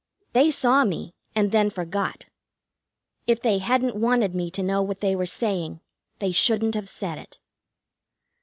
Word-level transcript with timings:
They 0.33 0.49
saw 0.49 0.83
me, 0.83 1.13
and 1.35 1.51
then 1.51 1.69
forgot. 1.69 2.25
If 3.27 3.39
they 3.39 3.59
hadn't 3.59 3.95
wanted 3.95 4.33
me 4.33 4.49
to 4.49 4.63
know 4.63 4.81
what 4.81 4.99
they 4.99 5.15
were 5.15 5.27
saying, 5.27 5.79
they 6.17 6.31
shouldn't 6.31 6.73
have 6.73 6.89
said 6.89 7.19
it. 7.19 7.37